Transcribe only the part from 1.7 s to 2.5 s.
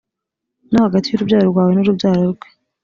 n urubyaro rwe